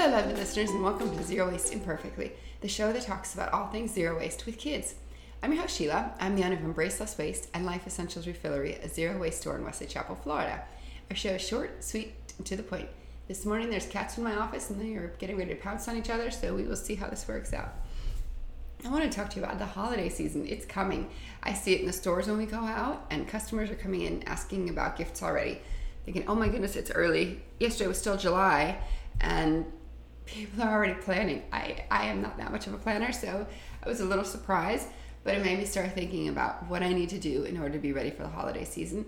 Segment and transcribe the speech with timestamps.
[0.00, 3.66] Hello, lovely listeners, and welcome to Zero Waste Imperfectly, the show that talks about all
[3.66, 4.94] things zero waste with kids.
[5.42, 6.14] I'm your host, Sheila.
[6.18, 9.58] I'm the owner of Embrace Less Waste and Life Essentials Refillery, a zero waste store
[9.58, 10.64] in Wesley Chapel, Florida.
[11.10, 12.88] Our show is short, sweet, and to the point.
[13.28, 15.98] This morning, there's cats in my office, and they are getting ready to pounce on
[15.98, 17.74] each other, so we will see how this works out.
[18.82, 20.46] I want to talk to you about the holiday season.
[20.46, 21.10] It's coming.
[21.42, 24.22] I see it in the stores when we go out, and customers are coming in
[24.22, 25.60] asking about gifts already,
[26.06, 27.42] thinking, oh my goodness, it's early.
[27.58, 28.78] Yesterday was still July,
[29.20, 29.66] and
[30.26, 31.42] people are already planning.
[31.52, 33.46] I, I am not that much of a planner, so
[33.84, 34.88] I was a little surprised,
[35.24, 37.78] but it made me start thinking about what I need to do in order to
[37.78, 39.06] be ready for the holiday season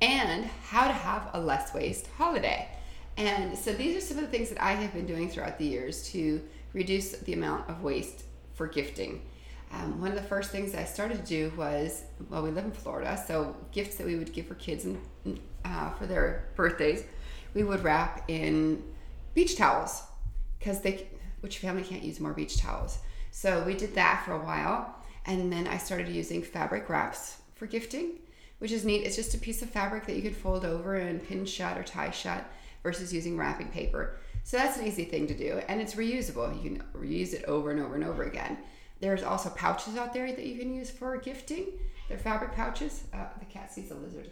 [0.00, 2.68] and how to have a less waste holiday.
[3.16, 5.66] And so these are some of the things that I have been doing throughout the
[5.66, 9.22] years to reduce the amount of waste for gifting.
[9.70, 12.72] Um, one of the first things I started to do was, well, we live in
[12.72, 14.98] Florida, so gifts that we would give for kids and
[15.64, 17.04] uh, for their birthdays,
[17.54, 18.82] we would wrap in
[19.34, 20.02] beach towels
[20.62, 21.08] because they,
[21.40, 22.98] which family can't use more beach towels?
[23.32, 24.94] So we did that for a while,
[25.26, 28.20] and then I started using fabric wraps for gifting,
[28.58, 29.04] which is neat.
[29.04, 31.82] It's just a piece of fabric that you can fold over and pin shut or
[31.82, 32.48] tie shut
[32.84, 34.16] versus using wrapping paper.
[34.44, 36.54] So that's an easy thing to do, and it's reusable.
[36.62, 38.58] You can reuse it over and over and over again.
[39.00, 41.66] There's also pouches out there that you can use for gifting.
[42.08, 43.04] They're fabric pouches.
[43.12, 44.30] Uh, the cat sees a lizard.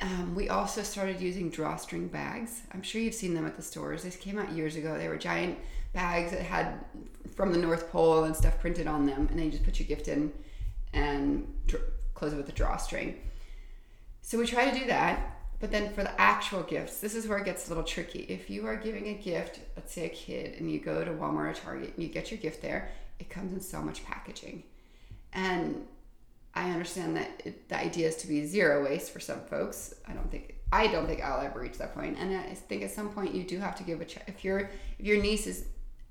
[0.00, 2.62] Um, we also started using drawstring bags.
[2.72, 4.02] I'm sure you've seen them at the stores.
[4.02, 4.98] These came out years ago.
[4.98, 5.58] They were giant
[5.92, 6.84] bags that had
[7.34, 9.86] from the North Pole and stuff printed on them, and then you just put your
[9.86, 10.32] gift in
[10.92, 13.20] and dr- close it with a drawstring.
[14.22, 15.32] So we try to do that.
[15.58, 18.26] But then for the actual gifts, this is where it gets a little tricky.
[18.28, 21.50] If you are giving a gift, let's say a kid, and you go to Walmart
[21.50, 24.64] or Target and you get your gift there, it comes in so much packaging.
[25.32, 25.86] And
[26.56, 29.94] I understand that it, the idea is to be zero waste for some folks.
[30.08, 32.18] I don't think I don't think I'll ever reach that point.
[32.18, 34.24] And I think at some point you do have to give a check.
[34.26, 35.66] If your if your niece is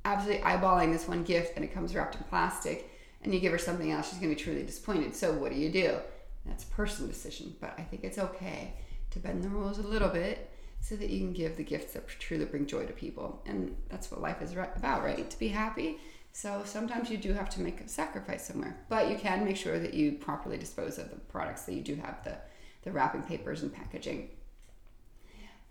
[0.06, 2.92] absolutely eyeballing this one gift and it comes wrapped in plastic,
[3.24, 5.16] and you give her something else, she's going to be truly disappointed.
[5.16, 5.98] So what do you do?
[6.46, 8.74] That's a personal decision, but I think it's okay
[9.12, 12.08] to bend the rules a little bit so that you can give the gifts that
[12.08, 13.42] truly bring joy to people.
[13.48, 15.28] And that's what life is about, right?
[15.28, 15.98] To be happy.
[16.36, 19.80] So sometimes you do have to make a sacrifice somewhere, but you can make sure
[19.80, 22.36] that you properly dispose of the products that you do have the,
[22.84, 24.28] the wrapping papers and packaging.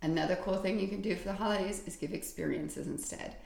[0.00, 3.36] Another cool thing you can do for the holidays is give experiences instead.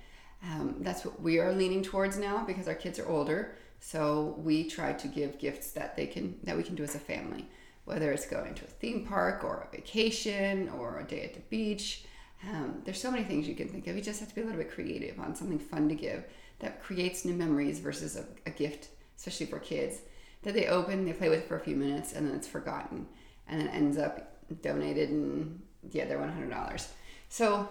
[0.45, 3.57] Um, that's what we are leaning towards now because our kids are older.
[3.81, 7.01] So we try to give gifts that they can that we can do as a
[7.01, 7.49] family
[7.85, 11.41] whether it's going to a theme park or a vacation or a day at the
[11.49, 12.05] beach.
[12.47, 13.97] Um, there's so many things you can think of.
[13.97, 16.25] You just have to be a little bit creative on something fun to give
[16.61, 19.99] that creates new memories versus a, a gift, especially for kids,
[20.43, 23.07] that they open, they play with for a few minutes, and then it's forgotten,
[23.49, 25.61] and then ends up donated and
[25.91, 26.89] yeah, they're $100.
[27.29, 27.69] So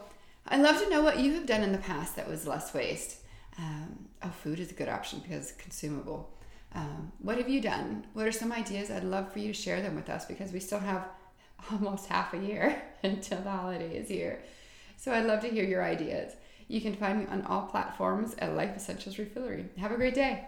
[0.47, 3.17] I'd love to know what you have done in the past that was less waste.
[3.57, 6.31] Um, oh, food is a good option because consumable.
[6.73, 8.05] Um, what have you done?
[8.13, 8.91] What are some ideas?
[8.91, 11.07] I'd love for you to share them with us because we still have
[11.71, 14.41] almost half a year until the holiday is here.
[14.95, 16.33] So I'd love to hear your ideas.
[16.67, 19.75] You can find me on all platforms at Life Essentials Refillery.
[19.77, 20.45] Have a great day.